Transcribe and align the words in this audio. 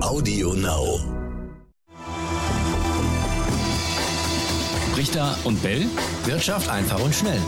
Audio 0.00 0.54
Now. 0.54 1.00
Richter 4.96 5.36
und 5.42 5.60
Bell. 5.60 5.86
Wirtschaft 6.24 6.68
einfach 6.68 7.00
und 7.00 7.12
schnell. 7.14 7.40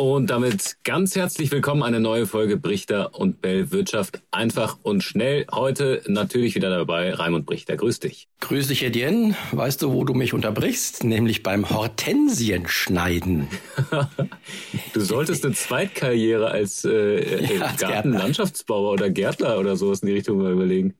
Und 0.00 0.30
damit 0.30 0.78
ganz 0.82 1.14
herzlich 1.14 1.52
willkommen 1.52 1.82
eine 1.82 2.00
neue 2.00 2.24
Folge 2.24 2.56
Brichter 2.56 3.14
und 3.14 3.42
Bell 3.42 3.70
Wirtschaft 3.70 4.22
einfach 4.30 4.78
und 4.82 5.04
schnell. 5.04 5.46
Heute 5.52 6.00
natürlich 6.06 6.54
wieder 6.54 6.70
dabei 6.70 7.12
Raimund 7.12 7.44
Brichter. 7.44 7.76
Grüß 7.76 8.00
dich. 8.00 8.26
Grüß 8.40 8.68
dich, 8.68 8.82
Etienne. 8.82 9.36
Weißt 9.52 9.82
du, 9.82 9.92
wo 9.92 10.04
du 10.04 10.14
mich 10.14 10.32
unterbrichst? 10.32 11.04
Nämlich 11.04 11.42
beim 11.42 11.68
Hortensienschneiden. 11.68 13.48
du 14.94 15.00
solltest 15.02 15.44
eine 15.44 15.52
Zweitkarriere 15.52 16.50
als, 16.50 16.86
äh, 16.86 17.56
ja, 17.56 17.66
als 17.66 17.82
Gartenlandschaftsbauer 17.82 18.92
oder 18.92 19.10
Gärtner 19.10 19.58
oder 19.58 19.76
sowas 19.76 20.00
in 20.00 20.06
die 20.06 20.14
Richtung 20.14 20.38
mal 20.38 20.52
überlegen. 20.52 20.94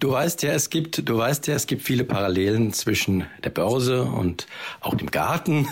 Du 0.00 0.10
weißt 0.10 0.42
ja, 0.42 0.52
es 0.52 0.70
gibt, 0.70 1.08
du 1.08 1.16
weißt 1.16 1.46
ja, 1.46 1.54
es 1.54 1.66
gibt 1.66 1.82
viele 1.82 2.04
Parallelen 2.04 2.72
zwischen 2.72 3.26
der 3.44 3.50
Börse 3.50 4.02
und 4.02 4.48
auch 4.80 4.94
dem 4.96 5.10
Garten. 5.10 5.68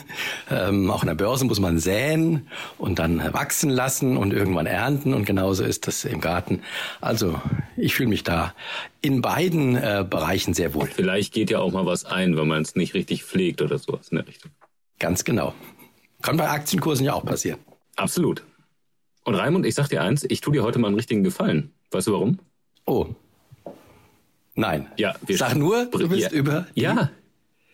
Ähm, 0.48 0.90
auch 0.90 1.02
in 1.02 1.08
der 1.08 1.16
Börse 1.16 1.44
muss 1.44 1.58
man 1.58 1.78
säen 1.80 2.48
und 2.78 3.00
dann 3.00 3.18
wachsen 3.34 3.68
lassen 3.68 4.16
und 4.16 4.32
irgendwann 4.32 4.66
ernten 4.66 5.12
und 5.12 5.24
genauso 5.24 5.64
ist 5.64 5.88
das 5.88 6.04
im 6.04 6.20
Garten. 6.20 6.62
Also 7.00 7.42
ich 7.76 7.94
fühle 7.94 8.10
mich 8.10 8.22
da 8.22 8.54
in 9.00 9.22
beiden 9.22 9.74
äh, 9.74 10.06
Bereichen 10.08 10.54
sehr 10.54 10.72
wohl. 10.72 10.86
Vielleicht 10.86 11.34
geht 11.34 11.50
ja 11.50 11.58
auch 11.58 11.72
mal 11.72 11.84
was 11.84 12.04
ein, 12.04 12.36
wenn 12.36 12.46
man 12.46 12.62
es 12.62 12.76
nicht 12.76 12.94
richtig 12.94 13.24
pflegt 13.24 13.60
oder 13.60 13.76
sowas 13.78 14.08
in 14.08 14.18
der 14.18 14.26
Richtung. 14.28 14.52
Ganz 15.00 15.24
genau. 15.24 15.52
Kann 16.22 16.36
bei 16.36 16.48
Aktienkursen 16.48 17.04
ja 17.04 17.14
auch 17.14 17.24
passieren. 17.24 17.58
Absolut. 17.96 18.44
Und 19.24 19.34
Raimund, 19.34 19.66
ich 19.66 19.74
sag 19.74 19.88
dir 19.88 20.00
eins, 20.00 20.24
ich 20.28 20.40
tue 20.40 20.52
dir 20.52 20.62
heute 20.62 20.78
mal 20.78 20.86
einen 20.86 20.96
richtigen 20.96 21.24
Gefallen. 21.24 21.72
Weißt 21.90 22.06
du 22.06 22.12
warum? 22.12 22.38
Oh, 22.86 23.14
Nein. 24.54 24.90
Ja, 24.96 25.14
wir 25.26 25.36
Sag 25.36 25.54
nur, 25.54 25.86
du 25.86 26.08
bist 26.08 26.22
ja. 26.22 26.30
über. 26.30 26.66
Ja, 26.74 27.10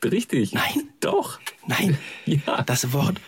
richtig. 0.04 0.52
Nein. 0.52 0.88
Doch. 1.00 1.40
Nein. 1.66 1.98
Ja. 2.24 2.62
Das 2.62 2.92
Wort 2.92 3.20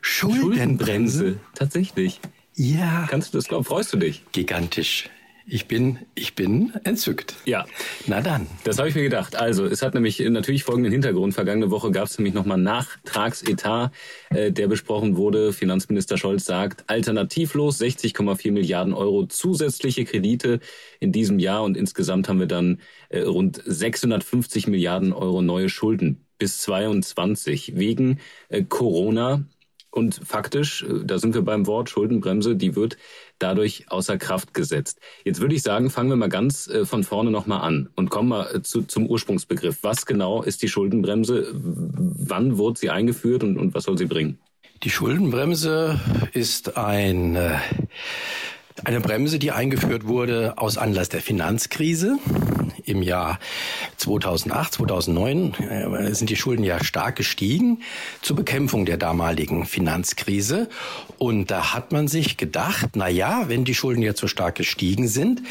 Schuldenbremse. 0.00 0.50
Schuldenbremse. 0.50 1.40
Tatsächlich. 1.54 2.20
Ja. 2.54 3.06
Kannst 3.08 3.34
du 3.34 3.38
das 3.38 3.48
glauben? 3.48 3.64
Freust 3.64 3.92
du 3.92 3.96
dich? 3.96 4.24
Gigantisch. 4.32 5.08
Ich 5.46 5.66
bin, 5.66 5.98
ich 6.14 6.34
bin 6.34 6.72
entzückt. 6.84 7.34
Ja. 7.44 7.66
Na 8.06 8.20
dann. 8.20 8.46
Das 8.64 8.78
habe 8.78 8.88
ich 8.88 8.94
mir 8.94 9.02
gedacht. 9.02 9.36
Also, 9.36 9.66
es 9.66 9.82
hat 9.82 9.94
nämlich 9.94 10.20
natürlich 10.20 10.62
folgenden 10.62 10.92
Hintergrund. 10.92 11.34
Vergangene 11.34 11.70
Woche 11.70 11.90
gab 11.90 12.06
es 12.06 12.18
nämlich 12.18 12.34
nochmal 12.34 12.58
Nachtragsetat, 12.58 13.92
äh, 14.30 14.52
der 14.52 14.68
besprochen 14.68 15.16
wurde. 15.16 15.52
Finanzminister 15.52 16.16
Scholz 16.16 16.44
sagt, 16.44 16.88
alternativlos 16.88 17.80
60,4 17.80 18.52
Milliarden 18.52 18.94
Euro 18.94 19.26
zusätzliche 19.26 20.04
Kredite 20.04 20.60
in 21.00 21.10
diesem 21.12 21.38
Jahr 21.38 21.64
und 21.64 21.76
insgesamt 21.76 22.28
haben 22.28 22.38
wir 22.38 22.46
dann 22.46 22.80
äh, 23.08 23.22
rund 23.22 23.60
650 23.64 24.68
Milliarden 24.68 25.12
Euro 25.12 25.42
neue 25.42 25.68
Schulden 25.68 26.24
bis 26.38 26.58
22 26.58 27.76
wegen 27.76 28.20
äh, 28.48 28.62
Corona. 28.62 29.44
Und 29.92 30.20
faktisch, 30.24 30.82
äh, 30.82 31.04
da 31.04 31.18
sind 31.18 31.34
wir 31.34 31.42
beim 31.42 31.66
Wort 31.66 31.90
Schuldenbremse, 31.90 32.56
die 32.56 32.74
wird 32.74 32.96
dadurch 33.42 33.86
außer 33.88 34.18
Kraft 34.18 34.54
gesetzt. 34.54 35.00
Jetzt 35.24 35.40
würde 35.40 35.54
ich 35.54 35.62
sagen, 35.62 35.90
fangen 35.90 36.10
wir 36.10 36.16
mal 36.16 36.28
ganz 36.28 36.68
äh, 36.68 36.84
von 36.84 37.04
vorne 37.04 37.30
nochmal 37.30 37.62
an 37.62 37.88
und 37.96 38.10
kommen 38.10 38.28
mal 38.28 38.54
äh, 38.54 38.62
zu, 38.62 38.82
zum 38.82 39.06
Ursprungsbegriff. 39.06 39.78
Was 39.82 40.06
genau 40.06 40.42
ist 40.42 40.62
die 40.62 40.68
Schuldenbremse? 40.68 41.50
Wann 41.52 42.58
wurde 42.58 42.78
sie 42.78 42.90
eingeführt 42.90 43.42
und, 43.42 43.58
und 43.58 43.74
was 43.74 43.84
soll 43.84 43.98
sie 43.98 44.06
bringen? 44.06 44.38
Die 44.82 44.90
Schuldenbremse 44.90 46.00
ist 46.32 46.76
ein 46.76 47.38
eine 48.84 49.00
Bremse, 49.00 49.38
die 49.38 49.52
eingeführt 49.52 50.06
wurde 50.06 50.54
aus 50.56 50.78
Anlass 50.78 51.08
der 51.08 51.20
Finanzkrise. 51.20 52.18
Im 52.84 53.02
Jahr 53.02 53.38
2008, 54.02 54.74
2009 54.74 55.54
äh, 55.54 56.14
sind 56.14 56.28
die 56.28 56.36
Schulden 56.36 56.64
ja 56.64 56.82
stark 56.82 57.16
gestiegen 57.16 57.82
zur 58.20 58.36
Bekämpfung 58.36 58.84
der 58.84 58.96
damaligen 58.96 59.64
Finanzkrise. 59.64 60.68
Und 61.18 61.52
da 61.52 61.72
hat 61.72 61.92
man 61.92 62.08
sich 62.08 62.36
gedacht, 62.36 62.90
na 62.94 63.08
ja, 63.08 63.44
wenn 63.48 63.64
die 63.64 63.74
Schulden 63.74 64.02
jetzt 64.02 64.20
so 64.20 64.26
stark 64.26 64.56
gestiegen 64.56 65.06
sind, 65.06 65.42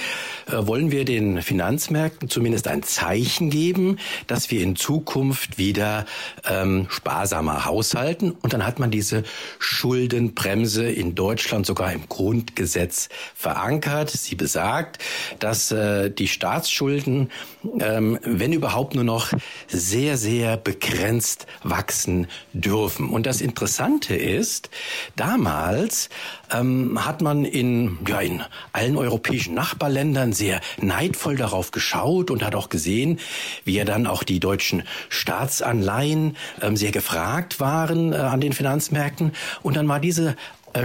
äh, 0.48 0.68
wollen 0.68 0.92
wir 0.92 1.06
den 1.06 1.42
Finanzmärkten 1.42 2.30
zumindest 2.30 2.68
ein 2.68 2.84
Zeichen 2.84 3.50
geben, 3.50 3.98
dass 4.28 4.52
wir 4.52 4.62
in 4.62 4.76
Zukunft 4.76 5.58
wieder 5.58 6.06
ähm, 6.46 6.88
sparsamer 6.90 7.64
haushalten. 7.64 8.32
Und 8.32 8.52
dann 8.52 8.66
hat 8.66 8.80
man 8.80 8.92
diese 8.92 9.24
Schuldenbremse 9.60 10.92
in 10.92 11.16
Deutschland 11.16 11.66
sogar 11.66 11.94
im 11.94 12.10
Grundgesetz 12.10 13.08
verankert. 13.34 14.10
Sie 14.10 14.36
besagt, 14.36 15.02
dass 15.40 15.72
äh, 15.72 16.10
die 16.12 16.28
Staatsschulden, 16.28 17.32
ähm, 17.80 18.20
wenn 18.42 18.54
überhaupt 18.54 18.96
nur 18.96 19.04
noch 19.04 19.32
sehr, 19.68 20.18
sehr 20.18 20.58
begrenzt 20.58 21.46
wachsen 21.62 22.26
dürfen. 22.54 23.08
Und 23.10 23.28
das 23.28 23.40
Interessante 23.40 24.16
ist, 24.16 24.72
damals 25.16 26.10
ähm, 26.52 27.06
hat 27.06 27.22
man 27.22 27.46
in, 27.46 28.00
ja, 28.08 28.20
in 28.20 28.42
allen 28.74 28.98
europäischen 28.98 29.54
Nachbarländern 29.54 30.34
sehr 30.34 30.60
neidvoll 30.82 31.38
darauf 31.38 31.70
geschaut 31.70 32.32
und 32.32 32.44
hat 32.44 32.56
auch 32.56 32.70
gesehen, 32.70 33.20
wie 33.64 33.76
ja 33.76 33.86
dann 33.86 34.08
auch 34.08 34.24
die 34.24 34.40
deutschen 34.40 34.82
Staatsanleihen 35.10 36.36
ähm, 36.64 36.76
sehr 36.76 36.92
gefragt 36.92 37.60
waren 37.60 38.12
äh, 38.12 38.16
an 38.16 38.42
den 38.42 38.54
Finanzmärkten. 38.54 39.34
Und 39.62 39.76
dann 39.76 39.88
war 39.88 40.00
diese 40.00 40.36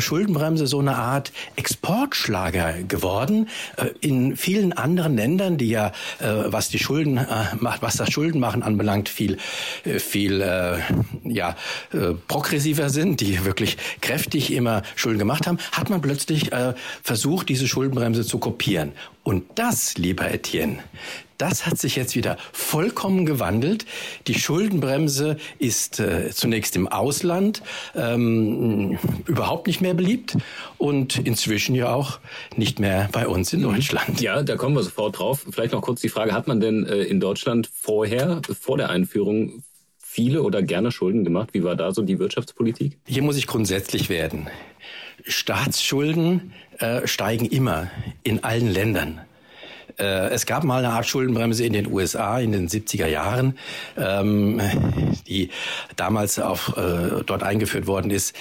Schuldenbremse 0.00 0.66
so 0.66 0.78
eine 0.78 0.96
Art 0.96 1.32
Exportschlager 1.56 2.82
geworden. 2.82 3.48
Äh, 3.76 3.90
in 4.00 4.36
vielen 4.36 4.72
anderen 4.72 5.16
Ländern, 5.16 5.58
die 5.58 5.68
ja, 5.68 5.88
äh, 6.18 6.44
was 6.46 6.68
die 6.68 6.78
Schulden 6.78 7.14
macht, 7.60 7.82
was 7.82 7.96
das 7.96 8.10
Schuldenmachen 8.10 8.62
anbelangt, 8.62 9.08
viel, 9.08 9.38
viel, 9.84 10.40
ja, 11.24 11.56
progressiver 12.28 12.90
sind, 12.90 13.20
die 13.20 13.44
wirklich 13.44 13.76
kräftig 14.00 14.52
immer 14.52 14.82
Schulden 14.94 15.18
gemacht 15.18 15.46
haben, 15.46 15.58
hat 15.72 15.90
man 15.90 16.00
plötzlich 16.00 16.50
versucht, 17.02 17.48
diese 17.48 17.66
Schuldenbremse 17.68 18.24
zu 18.24 18.38
kopieren. 18.38 18.92
Und 19.22 19.44
das, 19.56 19.96
lieber 19.98 20.30
Etienne, 20.30 20.78
das 21.38 21.66
hat 21.66 21.78
sich 21.78 21.96
jetzt 21.96 22.14
wieder 22.16 22.36
vollkommen 22.52 23.26
gewandelt. 23.26 23.86
Die 24.26 24.34
Schuldenbremse 24.34 25.36
ist 25.58 26.00
äh, 26.00 26.30
zunächst 26.30 26.76
im 26.76 26.88
Ausland 26.88 27.62
ähm, 27.94 28.98
überhaupt 29.26 29.66
nicht 29.66 29.80
mehr 29.80 29.94
beliebt 29.94 30.36
und 30.78 31.18
inzwischen 31.18 31.74
ja 31.74 31.92
auch 31.92 32.18
nicht 32.56 32.78
mehr 32.78 33.08
bei 33.12 33.26
uns 33.26 33.52
in 33.52 33.62
Deutschland. 33.62 34.20
Ja, 34.20 34.42
da 34.42 34.56
kommen 34.56 34.74
wir 34.74 34.82
sofort 34.82 35.18
drauf. 35.18 35.46
Vielleicht 35.50 35.72
noch 35.72 35.82
kurz 35.82 36.00
die 36.00 36.08
Frage, 36.08 36.32
hat 36.32 36.48
man 36.48 36.60
denn 36.60 36.86
äh, 36.86 37.02
in 37.02 37.20
Deutschland 37.20 37.70
vorher, 37.72 38.40
vor 38.60 38.76
der 38.76 38.90
Einführung, 38.90 39.62
viele 39.98 40.42
oder 40.42 40.62
gerne 40.62 40.92
Schulden 40.92 41.24
gemacht? 41.24 41.50
Wie 41.52 41.62
war 41.62 41.76
da 41.76 41.92
so 41.92 42.02
die 42.02 42.18
Wirtschaftspolitik? 42.18 42.98
Hier 43.06 43.22
muss 43.22 43.36
ich 43.36 43.46
grundsätzlich 43.46 44.08
werden. 44.08 44.48
Staatsschulden 45.26 46.52
äh, 46.78 47.06
steigen 47.06 47.46
immer 47.46 47.90
in 48.22 48.42
allen 48.42 48.68
Ländern. 48.72 49.20
Äh, 49.98 50.28
es 50.30 50.46
gab 50.46 50.64
mal 50.64 50.84
eine 50.84 50.92
Art 50.94 51.06
Schuldenbremse 51.06 51.64
in 51.64 51.72
den 51.72 51.90
USA 51.90 52.38
in 52.38 52.52
den 52.52 52.68
70er 52.68 53.06
Jahren, 53.06 53.58
ähm, 53.96 54.60
die 55.26 55.50
damals 55.96 56.38
auch 56.38 56.76
äh, 56.76 57.22
dort 57.24 57.42
eingeführt 57.42 57.86
worden 57.86 58.10
ist. 58.10 58.34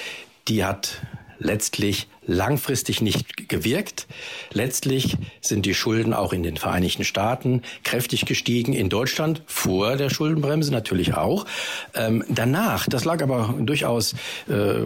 Die 0.47 0.63
hat 0.63 1.01
letztlich 1.39 2.07
langfristig 2.25 3.02
nicht 3.02 3.50
gewirkt. 3.50 4.08
Letztlich 4.52 5.18
sind 5.41 5.66
die 5.66 5.74
Schulden 5.74 6.13
auch 6.13 6.34
in 6.34 6.44
den 6.44 6.58
Vereinigten 6.58 7.03
Staaten 7.03 7.62
kräftig 7.84 8.25
gestiegen, 8.25 8.74
in 8.74 8.90
Deutschland 8.90 9.41
vor 9.46 9.96
der 9.96 10.09
Schuldenbremse 10.09 10.72
natürlich 10.72 11.16
auch. 11.16 11.46
Ähm, 11.94 12.24
danach, 12.30 12.88
das 12.88 13.06
lag 13.06 13.22
aber 13.22 13.53
durchaus 13.59 14.13
äh, 14.47 14.84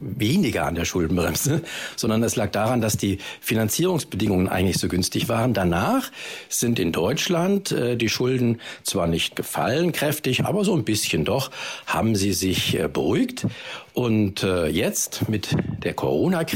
weniger 0.00 0.66
an 0.66 0.74
der 0.74 0.84
Schuldenbremse, 0.84 1.62
sondern 1.96 2.22
es 2.22 2.36
lag 2.36 2.50
daran, 2.50 2.80
dass 2.80 2.96
die 2.96 3.18
Finanzierungsbedingungen 3.40 4.48
eigentlich 4.48 4.78
so 4.78 4.88
günstig 4.88 5.28
waren. 5.28 5.54
Danach 5.54 6.10
sind 6.48 6.78
in 6.78 6.92
Deutschland 6.92 7.72
äh, 7.72 7.96
die 7.96 8.08
Schulden 8.08 8.60
zwar 8.82 9.06
nicht 9.06 9.36
gefallen 9.36 9.92
kräftig, 9.92 10.44
aber 10.44 10.64
so 10.64 10.74
ein 10.74 10.84
bisschen 10.84 11.24
doch 11.24 11.50
haben 11.86 12.16
sie 12.16 12.32
sich 12.32 12.78
äh, 12.78 12.88
beruhigt. 12.88 13.46
Und 13.92 14.42
äh, 14.42 14.66
jetzt 14.66 15.28
mit 15.28 15.50
der 15.84 15.94
Corona-Krise 15.94 16.53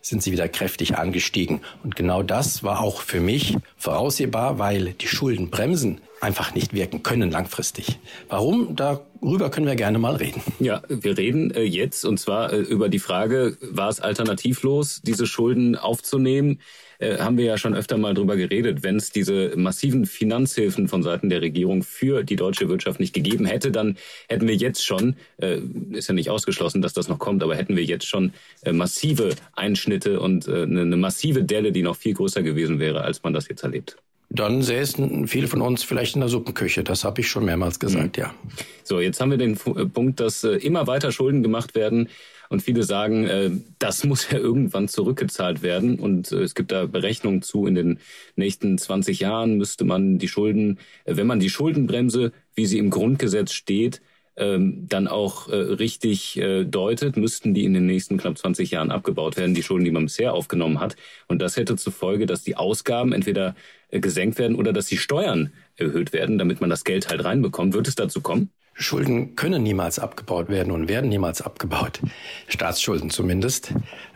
sind 0.00 0.22
sie 0.22 0.30
wieder 0.30 0.48
kräftig 0.48 0.96
angestiegen. 0.96 1.60
Und 1.82 1.96
genau 1.96 2.22
das 2.22 2.62
war 2.62 2.80
auch 2.80 3.00
für 3.00 3.20
mich 3.20 3.56
voraussehbar, 3.76 4.58
weil 4.58 4.92
die 4.92 5.08
Schuldenbremsen 5.08 6.00
einfach 6.20 6.54
nicht 6.54 6.74
wirken 6.74 7.02
können 7.02 7.30
langfristig. 7.30 7.98
Warum? 8.28 8.76
Da 8.76 9.00
Darüber 9.20 9.50
können 9.50 9.66
wir 9.66 9.74
gerne 9.74 9.98
mal 9.98 10.16
reden. 10.16 10.40
Ja, 10.60 10.82
wir 10.88 11.18
reden 11.18 11.50
äh, 11.50 11.62
jetzt 11.62 12.04
und 12.04 12.18
zwar 12.18 12.52
äh, 12.52 12.58
über 12.58 12.88
die 12.88 12.98
Frage, 12.98 13.56
war 13.60 13.88
es 13.88 14.00
alternativlos, 14.00 15.00
diese 15.02 15.26
Schulden 15.26 15.74
aufzunehmen? 15.74 16.60
Äh, 16.98 17.18
haben 17.18 17.38
wir 17.38 17.44
ja 17.44 17.58
schon 17.58 17.74
öfter 17.74 17.98
mal 17.98 18.14
drüber 18.14 18.36
geredet. 18.36 18.82
Wenn 18.82 18.96
es 18.96 19.10
diese 19.10 19.52
massiven 19.56 20.06
Finanzhilfen 20.06 20.88
von 20.88 21.02
Seiten 21.02 21.28
der 21.28 21.42
Regierung 21.42 21.82
für 21.82 22.24
die 22.24 22.36
deutsche 22.36 22.68
Wirtschaft 22.68 23.00
nicht 23.00 23.14
gegeben 23.14 23.46
hätte, 23.46 23.70
dann 23.70 23.96
hätten 24.28 24.46
wir 24.46 24.56
jetzt 24.56 24.84
schon, 24.84 25.16
äh, 25.38 25.58
ist 25.92 26.08
ja 26.08 26.14
nicht 26.14 26.30
ausgeschlossen, 26.30 26.82
dass 26.82 26.92
das 26.92 27.08
noch 27.08 27.18
kommt, 27.18 27.42
aber 27.42 27.56
hätten 27.56 27.76
wir 27.76 27.84
jetzt 27.84 28.06
schon 28.06 28.32
äh, 28.62 28.72
massive 28.72 29.30
Einschnitte 29.52 30.20
und 30.20 30.48
äh, 30.48 30.62
eine, 30.62 30.82
eine 30.82 30.96
massive 30.96 31.44
Delle, 31.44 31.72
die 31.72 31.82
noch 31.82 31.96
viel 31.96 32.14
größer 32.14 32.42
gewesen 32.42 32.78
wäre, 32.78 33.02
als 33.02 33.22
man 33.22 33.32
das 33.32 33.48
jetzt 33.48 33.62
erlebt. 33.62 33.96
Dann 34.28 34.62
säßen 34.62 35.28
viele 35.28 35.46
von 35.46 35.62
uns 35.62 35.82
vielleicht 35.82 36.14
in 36.14 36.20
der 36.20 36.28
Suppenküche. 36.28 36.82
Das 36.82 37.04
habe 37.04 37.20
ich 37.20 37.28
schon 37.28 37.44
mehrmals 37.44 37.78
gesagt, 37.78 38.16
mhm. 38.16 38.22
ja. 38.22 38.34
So, 38.82 39.00
jetzt 39.00 39.20
haben 39.20 39.30
wir 39.30 39.38
den 39.38 39.54
äh, 39.54 39.86
Punkt, 39.86 40.20
dass 40.20 40.44
äh, 40.44 40.56
immer 40.56 40.86
weiter 40.86 41.12
Schulden 41.12 41.42
gemacht 41.42 41.74
werden. 41.74 42.08
Und 42.48 42.62
viele 42.62 42.82
sagen, 42.82 43.26
äh, 43.26 43.50
das 43.78 44.04
muss 44.04 44.30
ja 44.30 44.38
irgendwann 44.38 44.88
zurückgezahlt 44.88 45.62
werden. 45.62 45.98
Und 45.98 46.32
es 46.32 46.54
gibt 46.54 46.72
da 46.72 46.86
Berechnungen 46.86 47.42
zu, 47.42 47.66
in 47.66 47.74
den 47.74 47.98
nächsten 48.34 48.78
20 48.78 49.20
Jahren 49.20 49.58
müsste 49.58 49.84
man 49.84 50.18
die 50.18 50.28
Schulden, 50.28 50.78
wenn 51.04 51.26
man 51.26 51.40
die 51.40 51.50
Schuldenbremse, 51.50 52.32
wie 52.54 52.66
sie 52.66 52.78
im 52.78 52.90
Grundgesetz 52.90 53.52
steht, 53.52 54.00
ähm, 54.36 54.86
dann 54.88 55.08
auch 55.08 55.48
äh, 55.48 55.56
richtig 55.56 56.36
äh, 56.36 56.64
deutet, 56.64 57.16
müssten 57.16 57.54
die 57.54 57.64
in 57.64 57.74
den 57.74 57.86
nächsten 57.86 58.18
knapp 58.18 58.36
20 58.36 58.70
Jahren 58.70 58.90
abgebaut 58.90 59.36
werden, 59.36 59.54
die 59.54 59.62
Schulden, 59.62 59.84
die 59.84 59.90
man 59.90 60.04
bisher 60.04 60.34
aufgenommen 60.34 60.80
hat. 60.80 60.96
Und 61.26 61.40
das 61.40 61.56
hätte 61.56 61.76
zur 61.76 61.92
Folge, 61.92 62.26
dass 62.26 62.42
die 62.42 62.56
Ausgaben 62.56 63.12
entweder 63.12 63.54
äh, 63.90 64.00
gesenkt 64.00 64.38
werden 64.38 64.56
oder 64.56 64.72
dass 64.72 64.86
die 64.86 64.98
Steuern 64.98 65.52
erhöht 65.76 66.12
werden, 66.12 66.38
damit 66.38 66.60
man 66.60 66.70
das 66.70 66.84
Geld 66.84 67.08
halt 67.08 67.24
reinbekommt. 67.24 67.74
Wird 67.74 67.88
es 67.88 67.94
dazu 67.94 68.20
kommen? 68.20 68.50
Schulden 68.74 69.36
können 69.36 69.62
niemals 69.62 69.98
abgebaut 69.98 70.50
werden 70.50 70.70
und 70.70 70.88
werden 70.88 71.08
niemals 71.08 71.40
abgebaut. 71.40 72.00
Staatsschulden 72.48 73.08
zumindest. 73.08 73.72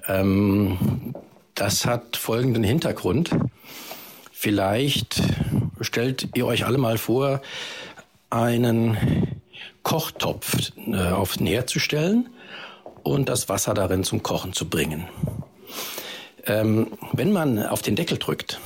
Ähm, 0.07 1.15
das 1.55 1.87
hat 1.87 2.17
folgenden 2.17 2.63
Hintergrund. 2.63 3.31
Vielleicht 4.33 5.23
stellt 5.81 6.29
ihr 6.35 6.47
euch 6.47 6.67
alle 6.67 6.79
mal 6.79 6.99
vor, 6.99 7.41
einen 8.29 8.97
Kochtopf 9.83 10.73
äh, 10.87 11.11
auf 11.11 11.37
den 11.37 11.47
Herd 11.47 11.69
zu 11.69 11.79
stellen 11.79 12.29
und 13.03 13.29
das 13.29 13.49
Wasser 13.49 13.75
darin 13.75 14.05
zum 14.05 14.23
Kochen 14.23 14.53
zu 14.53 14.69
bringen. 14.69 15.09
Ähm, 16.47 16.89
wenn 17.13 17.33
man 17.33 17.65
auf 17.65 17.83
den 17.83 17.97
Deckel 17.97 18.19
drückt, 18.19 18.61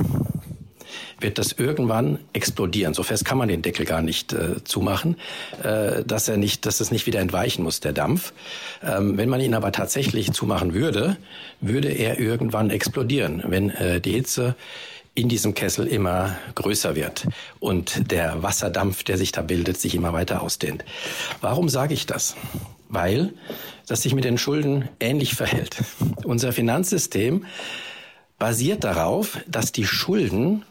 wird 1.21 1.39
das 1.39 1.53
irgendwann 1.53 2.19
explodieren. 2.33 2.95
So 2.95 3.03
fest 3.03 3.25
kann 3.25 3.39
man 3.39 3.49
den 3.49 3.63
Deckel 3.63 3.87
gar 3.87 4.03
nicht 4.03 4.33
äh, 4.33 4.63
zumachen, 4.65 5.17
äh, 5.63 6.05
dass 6.05 6.29
er 6.29 6.37
nicht, 6.37 6.67
dass 6.67 6.81
es 6.81 6.91
nicht 6.91 7.07
wieder 7.07 7.21
entweichen 7.21 7.63
muss, 7.63 7.81
der 7.81 7.93
Dampf. 7.93 8.33
Ähm, 8.83 9.17
wenn 9.17 9.29
man 9.29 9.41
ihn 9.41 9.55
aber 9.55 9.73
tatsächlich 9.73 10.33
zumachen 10.33 10.75
würde, 10.75 11.17
würde 11.61 11.89
er 11.89 12.19
irgendwann 12.19 12.71
explodieren, 12.71 13.43
wenn 13.47 13.71
äh, 13.71 14.01
die 14.01 14.13
Hitze 14.13 14.55
in 15.15 15.29
diesem 15.29 15.55
Kessel 15.55 15.87
immer 15.87 16.37
größer 16.55 16.97
wird 16.97 17.27
und 17.61 18.11
der 18.11 18.43
Wasserdampf, 18.43 19.05
der 19.05 19.17
sich 19.17 19.33
da 19.33 19.43
bildet, 19.43 19.79
sich 19.79 19.95
immer 19.95 20.13
weiter 20.13 20.43
ausdehnt. 20.43 20.85
Warum 21.41 21.69
sage 21.69 21.95
ich 21.95 22.07
das? 22.07 22.37
Weil 22.89 23.33
das 23.87 24.03
sich 24.03 24.15
mit 24.15 24.25
den 24.25 24.39
Schulden 24.39 24.89
ähnlich 24.99 25.35
verhält. 25.35 25.77
Unser 26.25 26.53
Finanzsystem 26.53 27.45
basiert 28.39 28.85
darauf, 28.85 29.39
dass 29.47 29.73
die 29.73 29.87
Schulden 29.87 30.65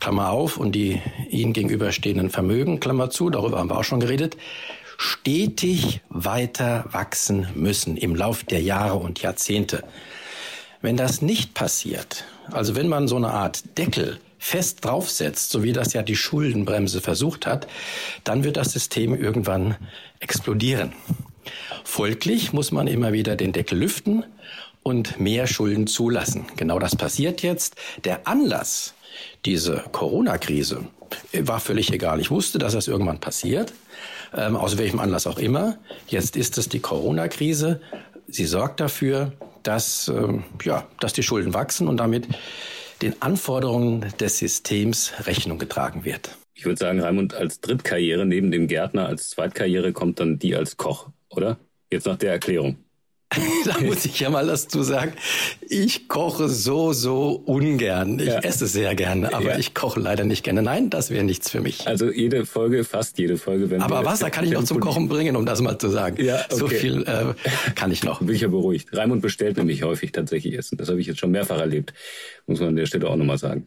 Klammer 0.00 0.30
auf, 0.30 0.56
und 0.56 0.72
die 0.72 1.00
ihnen 1.30 1.52
gegenüberstehenden 1.52 2.30
Vermögen, 2.30 2.80
Klammer 2.80 3.10
zu, 3.10 3.30
darüber 3.30 3.58
haben 3.58 3.70
wir 3.70 3.78
auch 3.78 3.84
schon 3.84 4.00
geredet, 4.00 4.36
stetig 4.96 6.00
weiter 6.08 6.86
wachsen 6.90 7.46
müssen 7.54 7.96
im 7.96 8.14
Lauf 8.14 8.42
der 8.44 8.62
Jahre 8.62 8.96
und 8.96 9.22
Jahrzehnte. 9.22 9.84
Wenn 10.80 10.96
das 10.96 11.22
nicht 11.22 11.54
passiert, 11.54 12.24
also 12.52 12.76
wenn 12.76 12.88
man 12.88 13.08
so 13.08 13.16
eine 13.16 13.30
Art 13.30 13.78
Deckel 13.78 14.18
fest 14.38 14.84
draufsetzt, 14.84 15.50
so 15.50 15.62
wie 15.62 15.72
das 15.72 15.92
ja 15.92 16.02
die 16.02 16.16
Schuldenbremse 16.16 17.00
versucht 17.00 17.46
hat, 17.46 17.66
dann 18.24 18.42
wird 18.42 18.56
das 18.56 18.72
System 18.72 19.14
irgendwann 19.14 19.76
explodieren. 20.18 20.92
Folglich 21.84 22.52
muss 22.52 22.72
man 22.72 22.86
immer 22.86 23.12
wieder 23.12 23.36
den 23.36 23.52
Deckel 23.52 23.78
lüften 23.78 24.24
und 24.82 25.20
mehr 25.20 25.46
Schulden 25.46 25.86
zulassen. 25.86 26.46
Genau 26.56 26.78
das 26.78 26.96
passiert 26.96 27.42
jetzt. 27.42 27.76
Der 28.04 28.26
Anlass, 28.26 28.94
diese 29.44 29.84
Corona-Krise, 29.92 30.86
war 31.32 31.60
völlig 31.60 31.92
egal. 31.92 32.20
Ich 32.20 32.30
wusste, 32.30 32.58
dass 32.58 32.72
das 32.72 32.88
irgendwann 32.88 33.20
passiert, 33.20 33.72
ähm, 34.34 34.56
aus 34.56 34.78
welchem 34.78 34.98
Anlass 34.98 35.26
auch 35.26 35.38
immer. 35.38 35.76
Jetzt 36.08 36.36
ist 36.36 36.58
es 36.58 36.68
die 36.68 36.80
Corona-Krise. 36.80 37.80
Sie 38.28 38.46
sorgt 38.46 38.80
dafür, 38.80 39.32
dass, 39.62 40.08
ähm, 40.08 40.44
ja, 40.64 40.86
dass 41.00 41.12
die 41.12 41.22
Schulden 41.22 41.54
wachsen 41.54 41.88
und 41.88 41.98
damit 41.98 42.28
den 43.00 43.20
Anforderungen 43.20 44.12
des 44.20 44.38
Systems 44.38 45.12
Rechnung 45.26 45.58
getragen 45.58 46.04
wird. 46.04 46.36
Ich 46.54 46.64
würde 46.64 46.78
sagen, 46.78 47.00
Raimund, 47.00 47.34
als 47.34 47.60
Drittkarriere 47.60 48.24
neben 48.24 48.50
dem 48.50 48.68
Gärtner, 48.68 49.06
als 49.06 49.30
Zweitkarriere 49.30 49.92
kommt 49.92 50.20
dann 50.20 50.38
die 50.38 50.54
als 50.54 50.76
Koch, 50.76 51.08
oder? 51.28 51.58
Jetzt 51.90 52.06
nach 52.06 52.16
der 52.16 52.30
Erklärung. 52.32 52.76
da 53.64 53.80
muss 53.80 54.04
ich 54.04 54.18
ja 54.20 54.30
mal 54.30 54.46
dazu 54.46 54.82
sagen, 54.82 55.12
ich 55.68 56.08
koche 56.08 56.48
so, 56.48 56.92
so 56.92 57.42
ungern. 57.44 58.18
Ich 58.18 58.26
ja. 58.26 58.38
esse 58.40 58.66
sehr 58.66 58.94
gerne, 58.94 59.32
aber 59.32 59.52
ja. 59.52 59.58
ich 59.58 59.74
koche 59.74 60.00
leider 60.00 60.24
nicht 60.24 60.42
gerne. 60.44 60.62
Nein, 60.62 60.90
das 60.90 61.10
wäre 61.10 61.24
nichts 61.24 61.50
für 61.50 61.60
mich. 61.60 61.86
Also 61.86 62.10
jede 62.10 62.46
Folge, 62.46 62.84
fast 62.84 63.18
jede 63.18 63.36
Folge. 63.36 63.70
Wenn 63.70 63.82
aber 63.82 64.04
Wasser 64.04 64.30
kann 64.30 64.44
ich 64.44 64.52
noch 64.52 64.64
zum 64.64 64.80
Kochen 64.80 65.08
bringen, 65.08 65.36
um 65.36 65.46
das 65.46 65.60
mal 65.60 65.78
zu 65.78 65.88
sagen. 65.88 66.22
Ja, 66.22 66.36
okay. 66.36 66.56
So 66.56 66.68
viel 66.68 67.02
äh, 67.02 67.34
kann 67.74 67.90
ich 67.90 68.04
noch. 68.04 68.20
Bin 68.22 68.34
ich 68.34 68.42
ja 68.42 68.48
beruhigt. 68.48 68.88
Raimund 68.96 69.22
bestellt 69.22 69.56
nämlich 69.56 69.82
häufig 69.82 70.12
tatsächlich 70.12 70.56
Essen. 70.56 70.78
Das 70.78 70.88
habe 70.88 71.00
ich 71.00 71.06
jetzt 71.06 71.20
schon 71.20 71.30
mehrfach 71.30 71.58
erlebt. 71.58 71.94
Muss 72.46 72.60
man 72.60 72.70
an 72.70 72.76
der 72.76 72.86
Stelle 72.86 73.08
auch 73.08 73.16
nochmal 73.16 73.38
sagen. 73.38 73.66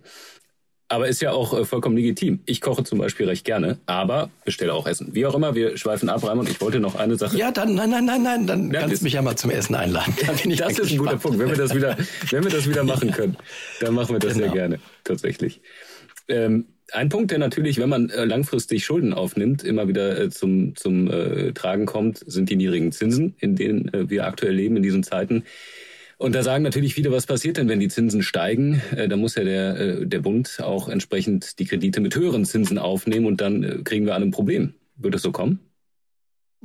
Aber 0.88 1.08
ist 1.08 1.22
ja 1.22 1.32
auch 1.32 1.58
äh, 1.58 1.66
vollkommen 1.66 1.98
legitim. 1.98 2.42
Ich 2.46 2.62
koche 2.62 2.84
zum 2.84 3.00
Beispiel 3.00 3.28
recht 3.28 3.44
gerne, 3.44 3.80
aber 3.88 4.30
bestelle 4.44 4.74
auch 4.74 4.86
Essen. 4.86 5.16
Wie 5.16 5.26
auch 5.26 5.34
immer, 5.34 5.56
wir 5.56 5.78
schweifen 5.78 6.10
ab, 6.10 6.24
Raimund. 6.24 6.48
Ich 6.50 6.62
wollte 6.62 6.80
noch 6.80 6.96
eine 6.96 7.16
Sache. 7.16 7.36
Ja, 7.38 7.52
dann, 7.52 7.74
nein, 7.74 7.90
nein, 7.90 8.06
nein, 8.06 8.22
nein, 8.22 8.46
dann 8.46 8.72
ja, 8.72 8.82
kannst 8.82 9.02
du 9.02 9.04
mich 9.06 9.14
ja 9.14 9.24
mal 9.24 9.36
zum 9.36 9.50
Essen 9.50 9.76
einladen. 9.76 10.14
Das 10.58 10.80
ist 10.80 10.92
ein 10.92 10.98
guter 10.98 11.18
Punkt. 11.18 11.40
Wenn 11.40 11.50
wir 11.50 11.58
das 11.58 11.74
wieder, 11.74 11.98
wenn 12.30 12.44
wir 12.44 12.52
das 12.52 12.70
wieder 12.70 12.84
machen 12.86 13.12
können, 13.12 13.36
dann 13.80 13.94
machen 13.94 14.14
wir 14.16 14.20
das 14.20 14.34
genau. 14.34 14.46
sehr 14.46 14.54
gerne, 14.54 14.80
tatsächlich. 15.04 15.62
Ähm, 16.28 16.66
ein 16.92 17.10
Punkt, 17.10 17.32
der 17.32 17.40
natürlich, 17.40 17.80
wenn 17.80 17.90
man 17.90 18.10
äh, 18.10 18.26
langfristig 18.26 18.86
Schulden 18.86 19.14
aufnimmt, 19.14 19.64
immer 19.64 19.88
wieder 19.88 20.20
äh, 20.20 20.30
zum, 20.30 20.76
zum 20.76 21.10
äh, 21.10 21.52
Tragen 21.54 21.86
kommt, 21.86 22.20
sind 22.26 22.50
die 22.50 22.56
niedrigen 22.56 22.92
Zinsen, 22.92 23.36
in 23.40 23.56
denen 23.56 23.94
äh, 23.94 24.10
wir 24.10 24.28
aktuell 24.28 24.54
leben 24.54 24.78
in 24.78 24.84
diesen 24.84 25.04
Zeiten. 25.04 25.44
Und 26.18 26.34
da 26.34 26.44
sagen 26.44 26.64
natürlich 26.64 26.94
viele, 26.94 27.12
was 27.12 27.26
passiert 27.26 27.58
denn, 27.58 27.68
wenn 27.68 27.80
die 27.80 27.90
Zinsen 27.90 28.24
steigen? 28.24 28.82
Äh, 28.96 29.08
da 29.08 29.18
muss 29.18 29.36
ja 29.36 29.44
der, 29.44 29.80
äh, 29.80 30.08
der 30.08 30.20
Bund 30.20 30.60
auch 30.62 30.88
entsprechend 30.88 31.60
die 31.60 31.66
Kredite 31.66 32.00
mit 32.00 32.16
höheren 32.16 32.46
Zinsen 32.46 32.78
aufnehmen 32.78 33.26
und 33.26 33.42
dann 33.42 33.64
äh, 33.64 33.82
kriegen 33.84 34.06
wir 34.06 34.16
alle 34.16 34.26
ein 34.26 34.32
Problem. 34.32 34.74
Wird 34.98 35.16
es 35.16 35.22
so 35.22 35.32
kommen? 35.32 35.60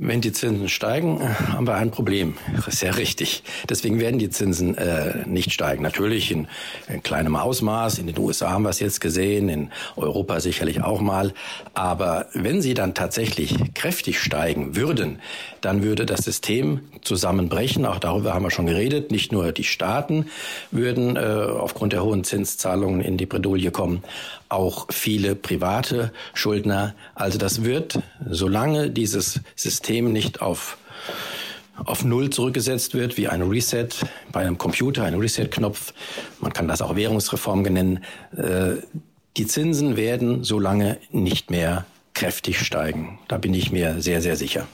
Wenn 0.03 0.23
die 0.23 0.33
Zinsen 0.33 0.71
steigen, 0.71 1.21
haben 1.53 1.67
wir 1.67 1.75
ein 1.75 1.91
Problem. 1.91 2.39
Sehr 2.69 2.97
richtig. 2.97 3.43
Deswegen 3.69 4.01
werden 4.01 4.19
die 4.19 4.31
Zinsen 4.31 4.75
äh, 4.79 5.27
nicht 5.27 5.53
steigen. 5.53 5.83
Natürlich 5.83 6.31
in, 6.31 6.49
in 6.89 7.03
kleinem 7.03 7.37
Ausmaß. 7.37 7.99
In 7.99 8.07
den 8.07 8.19
USA 8.19 8.49
haben 8.49 8.63
wir 8.63 8.71
es 8.71 8.81
jetzt 8.81 9.03
gesehen, 9.03 9.51
in 9.51 9.71
Europa 9.97 10.41
sicherlich 10.41 10.83
auch 10.83 11.03
mal. 11.03 11.35
Aber 11.75 12.29
wenn 12.33 12.63
sie 12.63 12.73
dann 12.73 12.95
tatsächlich 12.95 13.75
kräftig 13.75 14.21
steigen 14.21 14.75
würden, 14.75 15.19
dann 15.61 15.83
würde 15.83 16.07
das 16.07 16.25
System 16.25 16.81
zusammenbrechen. 17.03 17.85
Auch 17.85 17.99
darüber 17.99 18.33
haben 18.33 18.45
wir 18.45 18.51
schon 18.51 18.65
geredet. 18.65 19.11
Nicht 19.11 19.33
nur 19.33 19.53
die 19.53 19.65
Staaten 19.65 20.29
würden 20.71 21.17
äh, 21.17 21.21
aufgrund 21.21 21.93
der 21.93 22.03
hohen 22.03 22.25
Zinszahlungen 22.25 23.03
in 23.03 23.19
die 23.19 23.27
Bredouille 23.27 23.71
kommen, 23.71 24.03
auch 24.49 24.87
viele 24.91 25.37
private 25.37 26.11
Schuldner. 26.33 26.95
Also 27.15 27.39
das 27.39 27.65
wird, 27.65 28.01
solange 28.29 28.91
dieses 28.91 29.41
System 29.55 29.90
nicht 29.91 30.41
auf 30.41 30.79
auf 31.85 32.05
Null 32.05 32.31
zurückgesetzt 32.31 32.95
wird, 32.95 33.17
wie 33.17 33.29
ein 33.29 33.43
Reset 33.43 33.89
bei 34.33 34.41
einem 34.41 34.59
Computer, 34.59 35.05
ein 35.05 35.15
Reset-Knopf. 35.15 35.95
Man 36.41 36.53
kann 36.53 36.69
das 36.69 36.83
auch 36.83 36.95
Währungsreform 36.95 37.63
nennen. 37.63 38.05
Äh, 38.37 38.83
die 39.37 39.47
Zinsen 39.47 39.97
werden 39.97 40.45
so 40.45 40.59
lange 40.59 40.99
nicht 41.11 41.51
mehr 41.51 41.87
kräftig 42.15 42.61
steigen. 42.61 43.19
Da 43.29 43.39
bin 43.39 43.55
ich 43.55 43.73
mir 43.73 44.03
sehr, 44.03 44.21
sehr 44.21 44.37
sicher. 44.37 44.67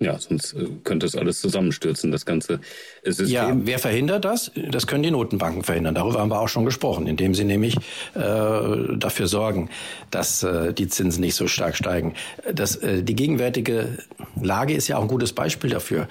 Ja, 0.00 0.16
sonst 0.18 0.52
äh, 0.52 0.68
könnte 0.84 1.06
es 1.06 1.16
alles 1.16 1.40
zusammenstürzen, 1.40 2.12
das 2.12 2.24
ganze 2.24 2.60
System. 3.04 3.28
Ja, 3.28 3.52
wer 3.54 3.78
verhindert 3.80 4.24
das? 4.24 4.52
Das 4.70 4.86
können 4.86 5.02
die 5.02 5.10
Notenbanken 5.10 5.64
verhindern. 5.64 5.96
Darüber 5.96 6.20
haben 6.20 6.30
wir 6.30 6.40
auch 6.40 6.48
schon 6.48 6.64
gesprochen, 6.64 7.08
indem 7.08 7.34
sie 7.34 7.44
nämlich 7.44 7.76
äh, 7.76 7.80
dafür 8.96 9.26
sorgen, 9.26 9.70
dass 10.12 10.44
äh, 10.44 10.72
die 10.72 10.86
Zinsen 10.86 11.20
nicht 11.20 11.34
so 11.34 11.48
stark 11.48 11.74
steigen. 11.76 12.14
Das, 12.52 12.76
äh, 12.76 13.02
die 13.02 13.16
gegenwärtige 13.16 13.98
Lage 14.40 14.74
ist 14.74 14.86
ja 14.86 14.98
auch 14.98 15.02
ein 15.02 15.08
gutes 15.08 15.32
Beispiel 15.32 15.70
dafür. 15.70 16.06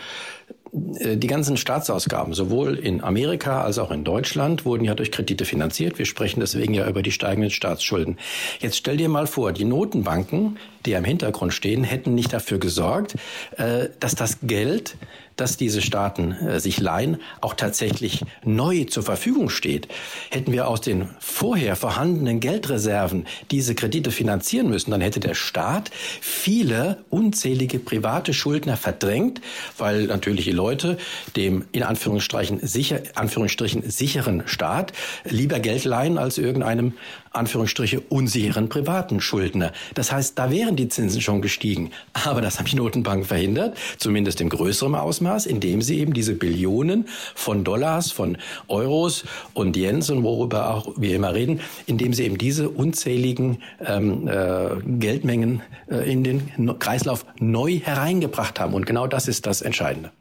Äh, 0.99 1.17
die 1.17 1.27
ganzen 1.27 1.57
Staatsausgaben, 1.57 2.33
sowohl 2.33 2.75
in 2.75 3.03
Amerika 3.03 3.61
als 3.61 3.79
auch 3.79 3.91
in 3.91 4.03
Deutschland, 4.03 4.65
wurden 4.65 4.83
ja 4.83 4.95
durch 4.95 5.11
Kredite 5.11 5.45
finanziert. 5.45 5.97
Wir 5.97 6.05
sprechen 6.05 6.39
deswegen 6.39 6.73
ja 6.73 6.87
über 6.87 7.01
die 7.01 7.11
steigenden 7.11 7.51
Staatsschulden. 7.51 8.17
Jetzt 8.59 8.77
stell 8.77 8.97
dir 8.97 9.09
mal 9.09 9.27
vor, 9.27 9.53
die 9.53 9.65
Notenbanken, 9.65 10.57
die 10.85 10.91
ja 10.91 10.99
im 10.99 11.05
Hintergrund 11.05 11.53
stehen, 11.53 11.83
hätten 11.83 12.15
nicht 12.15 12.33
dafür 12.33 12.59
gesorgt, 12.59 13.15
äh, 13.57 13.89
dass 13.99 14.15
das 14.15 14.39
Geld 14.41 14.95
dass 15.37 15.55
diese 15.55 15.81
Staaten 15.81 16.31
äh, 16.33 16.59
sich 16.59 16.79
leihen, 16.79 17.17
auch 17.41 17.53
tatsächlich 17.53 18.23
neu 18.43 18.83
zur 18.83 19.03
Verfügung 19.03 19.49
steht. 19.49 19.87
Hätten 20.29 20.51
wir 20.51 20.67
aus 20.67 20.81
den 20.81 21.09
vorher 21.19 21.75
vorhandenen 21.75 22.39
Geldreserven 22.39 23.25
diese 23.51 23.75
Kredite 23.75 24.11
finanzieren 24.11 24.69
müssen, 24.69 24.91
dann 24.91 25.01
hätte 25.01 25.19
der 25.19 25.35
Staat 25.35 25.91
viele 26.21 27.03
unzählige 27.09 27.79
private 27.79 28.33
Schuldner 28.33 28.75
verdrängt, 28.77 29.41
weil 29.77 30.07
natürlich 30.07 30.45
die 30.45 30.51
Leute 30.51 30.97
dem 31.35 31.65
in 31.71 31.83
Anführungsstrichen, 31.83 32.59
sicher, 32.65 33.01
Anführungsstrichen 33.15 33.89
sicheren 33.89 34.43
Staat 34.47 34.91
lieber 35.23 35.59
Geld 35.59 35.85
leihen 35.85 36.17
als 36.17 36.37
irgendeinem 36.37 36.93
Anführungsstriche 37.37 38.01
unsicheren 38.01 38.69
privaten 38.69 39.21
Schuldner. 39.21 39.71
Das 39.93 40.11
heißt, 40.11 40.37
da 40.37 40.51
wären 40.51 40.75
die 40.75 40.89
Zinsen 40.89 41.21
schon 41.21 41.41
gestiegen. 41.41 41.91
Aber 42.13 42.41
das 42.41 42.59
haben 42.59 42.65
die 42.65 42.75
Notenbanken 42.75 43.25
verhindert, 43.25 43.77
zumindest 43.97 44.41
im 44.41 44.49
größeren 44.49 44.95
Ausmaß, 44.95 45.45
indem 45.45 45.81
sie 45.81 45.99
eben 45.99 46.13
diese 46.13 46.33
Billionen 46.33 47.07
von 47.35 47.63
Dollars, 47.63 48.11
von 48.11 48.37
Euros 48.67 49.23
und 49.53 49.77
Yens 49.77 50.09
und 50.09 50.23
worüber 50.23 50.73
auch 50.73 50.93
wir 50.97 51.15
immer 51.15 51.33
reden, 51.33 51.61
indem 51.85 52.13
sie 52.13 52.25
eben 52.25 52.37
diese 52.37 52.69
unzähligen 52.69 53.61
ähm, 53.85 54.27
äh, 54.27 54.69
Geldmengen 54.99 55.61
äh, 55.89 56.11
in 56.11 56.23
den 56.23 56.77
Kreislauf 56.79 57.25
neu 57.39 57.79
hereingebracht 57.79 58.59
haben. 58.59 58.73
Und 58.73 58.85
genau 58.85 59.07
das 59.07 59.27
ist 59.27 59.45
das 59.45 59.61
Entscheidende. 59.61 60.11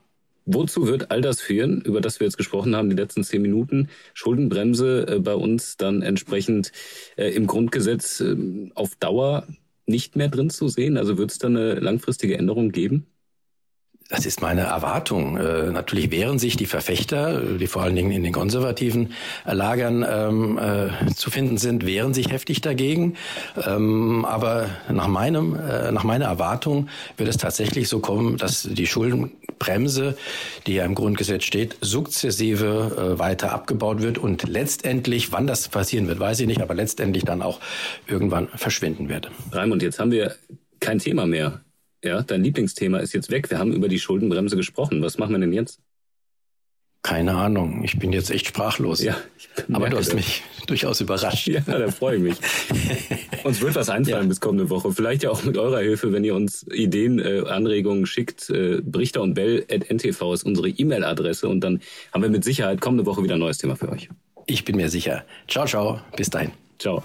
Wozu 0.47 0.87
wird 0.87 1.11
all 1.11 1.21
das 1.21 1.41
führen, 1.41 1.81
über 1.83 2.01
das 2.01 2.21
wir 2.21 2.27
jetzt 2.27 2.37
gesprochen 2.37 2.77
haben, 2.77 2.89
die 2.89 2.97
letzten 2.97 3.25
zehn 3.25 3.43
Minuten? 3.43 3.89
Schuldenbremse 4.15 5.07
äh, 5.09 5.19
bei 5.19 5.35
uns 5.35 5.77
dann 5.77 6.03
entsprechend 6.03 6.71
äh, 7.17 7.31
im 7.31 7.47
Grundgesetz 7.49 8.21
äh, 8.21 8.71
auf 8.75 8.95
Dauer 8.97 9.47
nicht 9.87 10.15
mehr 10.17 10.29
drin 10.29 10.51
zu 10.51 10.69
sehen? 10.69 10.97
Also 10.99 11.19
wird 11.19 11.33
es 11.33 11.39
da 11.39 11.49
eine 11.49 11.75
langfristige 11.75 12.39
Änderung 12.39 12.71
geben? 12.71 13.07
Das 14.09 14.25
ist 14.25 14.41
meine 14.41 14.63
Erwartung. 14.63 15.37
Äh, 15.37 15.73
natürlich 15.73 16.13
wehren 16.13 16.39
sich 16.39 16.57
die 16.57 16.67
Verfechter, 16.67 17.41
die 17.41 17.67
vor 17.67 17.83
allen 17.83 17.97
Dingen 17.97 18.13
in 18.13 18.23
den 18.23 18.33
konservativen 18.33 19.15
Lagern 19.45 20.07
ähm, 20.09 20.59
äh, 20.59 21.13
zu 21.13 21.29
finden 21.29 21.59
sind, 21.59 21.85
wehren 21.85 22.15
sich 22.15 22.31
heftig 22.31 22.61
dagegen. 22.61 23.17
Ähm, 23.67 24.25
aber 24.25 24.71
nach 24.89 25.09
meinem, 25.09 25.57
äh, 25.57 25.91
nach 25.91 26.05
meiner 26.05 26.27
Erwartung 26.27 26.89
wird 27.17 27.29
es 27.29 27.37
tatsächlich 27.37 27.89
so 27.89 27.99
kommen, 27.99 28.37
dass 28.37 28.63
die 28.63 28.87
Schuldenbremse, 28.87 30.17
die 30.69 30.75
ja 30.75 30.85
im 30.85 30.95
Grundgesetz 30.95 31.43
steht, 31.43 31.77
sukzessive 31.81 33.15
äh, 33.17 33.19
weiter 33.19 33.53
abgebaut 33.53 34.03
wird 34.03 34.19
und 34.19 34.49
letztendlich, 34.49 35.33
wann 35.33 35.49
das 35.49 35.69
passieren 35.69 36.07
wird, 36.07 36.21
weiß 36.21 36.39
ich 36.39 36.47
nicht, 36.47 36.63
aber 36.63 36.75
letztendlich 36.75 37.25
dann 37.25 37.43
auch 37.43 37.59
irgendwann 38.07 38.47
verschwinden 38.55 39.09
wird. 39.09 39.33
Raimund, 39.51 39.83
jetzt 39.83 39.99
haben 39.99 40.13
wir 40.13 40.37
kein 40.79 41.01
Thema 41.01 41.27
mehr 41.27 41.61
ja, 42.07 42.23
dein 42.23 42.43
Lieblingsthema 42.43 42.99
ist 42.99 43.13
jetzt 43.13 43.31
weg. 43.31 43.51
Wir 43.51 43.59
haben 43.59 43.73
über 43.73 43.89
die 43.89 43.99
Schuldenbremse 43.99 44.57
gesprochen. 44.57 45.03
Was 45.03 45.19
machen 45.19 45.33
wir 45.33 45.39
denn 45.39 45.53
jetzt? 45.53 45.81
Keine 47.07 47.35
Ahnung. 47.35 47.85
Ich 47.85 48.01
bin 48.01 48.13
jetzt 48.13 48.33
echt 48.33 48.49
sprachlos. 48.49 49.01
Ja, 49.01 49.17
aber 49.73 49.89
du 49.89 49.97
hast 49.97 50.09
das. 50.09 50.15
mich 50.15 50.43
durchaus 50.67 51.01
überrascht. 51.01 51.47
Ja, 51.47 51.61
da 51.61 51.89
freue 51.93 52.17
ich 52.17 52.23
mich. 52.23 52.37
uns 53.45 53.61
wird 53.61 53.77
was 53.77 53.89
einfallen 53.89 54.25
ja. 54.25 54.29
bis 54.29 54.41
kommende 54.41 54.71
Woche. 54.71 54.91
Vielleicht 54.91 55.23
ja 55.23 55.31
auch 55.31 55.45
mit 55.45 55.57
eurer 55.57 55.79
Hilfe, 55.79 56.13
wenn 56.13 56.25
ihr 56.25 56.35
uns 56.35 56.67
Ideen, 56.73 57.21
äh, 57.21 57.43
Anregungen 57.47 58.07
schickt. 58.07 58.51
Äh, 58.51 58.81
Brichter 58.83 59.23
und 59.23 59.35
Bell 59.35 59.65
at 59.71 59.89
ntv 59.89 60.33
ist 60.33 60.43
unsere 60.43 60.69
E-Mail-Adresse 60.69 61.49
und 61.49 61.61
dann 61.61 61.81
haben 62.13 62.23
wir 62.23 62.31
mit 62.31 62.43
Sicherheit 62.43 62.81
kommende 62.81 63.07
Woche 63.07 63.23
wieder 63.23 63.35
ein 63.35 63.41
neues 63.41 63.59
Thema 63.59 63.77
für 63.77 63.89
euch. 63.89 64.09
Ich 64.47 64.65
bin 64.65 64.75
mir 64.75 64.89
sicher. 64.89 65.25
Ciao, 65.47 65.67
ciao. 65.67 66.01
Bis 66.17 66.29
dahin. 66.29 66.51
Ciao. 66.81 67.05